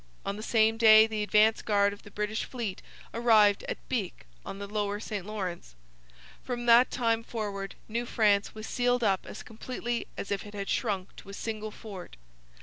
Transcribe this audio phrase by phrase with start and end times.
[0.25, 2.81] On the same day the advance guard of the British fleet
[3.13, 5.75] arrived at Bic on the lower St Lawrence.
[6.43, 10.69] From that time forward New France was sealed up as completely as if it had
[10.69, 12.17] shrunk to a single fort.